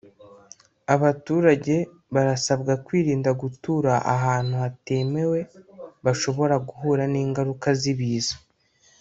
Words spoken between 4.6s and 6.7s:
hatemewe bashobora